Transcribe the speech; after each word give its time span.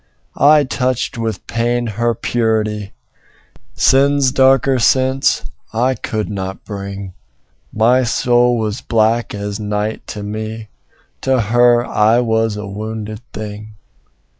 I 0.35 0.63
touched 0.63 1.19
with 1.19 1.45
pain 1.45 1.85
her 1.85 2.15
purity; 2.15 2.93
Sin's 3.75 4.31
darker 4.31 4.79
sense 4.79 5.43
I 5.73 5.93
could 5.93 6.27
not 6.27 6.65
bring: 6.65 7.13
My 7.71 8.01
soul 8.01 8.57
was 8.57 8.81
black 8.81 9.35
as 9.35 9.59
night 9.59 10.07
to 10.07 10.23
me: 10.23 10.69
To 11.21 11.39
her 11.39 11.85
I 11.85 12.19
was 12.19 12.57
a 12.57 12.65
wounded 12.65 13.21
thing. 13.31 13.75